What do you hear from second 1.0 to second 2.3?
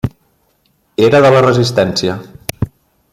Era de la Resistència.